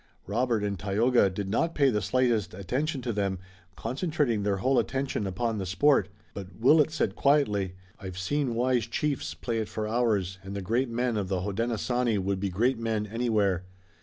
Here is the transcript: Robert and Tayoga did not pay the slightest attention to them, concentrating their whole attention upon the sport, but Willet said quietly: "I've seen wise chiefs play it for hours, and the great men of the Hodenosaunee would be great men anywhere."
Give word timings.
Robert 0.25 0.63
and 0.63 0.79
Tayoga 0.79 1.29
did 1.29 1.47
not 1.47 1.75
pay 1.75 1.91
the 1.91 2.01
slightest 2.01 2.55
attention 2.55 3.03
to 3.03 3.13
them, 3.13 3.37
concentrating 3.75 4.41
their 4.41 4.57
whole 4.57 4.79
attention 4.79 5.27
upon 5.27 5.59
the 5.59 5.65
sport, 5.67 6.09
but 6.33 6.55
Willet 6.59 6.89
said 6.89 7.15
quietly: 7.15 7.75
"I've 7.99 8.17
seen 8.17 8.55
wise 8.55 8.87
chiefs 8.87 9.35
play 9.35 9.59
it 9.59 9.69
for 9.69 9.87
hours, 9.87 10.39
and 10.41 10.55
the 10.55 10.61
great 10.63 10.89
men 10.89 11.17
of 11.17 11.27
the 11.27 11.41
Hodenosaunee 11.41 12.17
would 12.17 12.39
be 12.39 12.49
great 12.49 12.79
men 12.79 13.05
anywhere." 13.05 13.63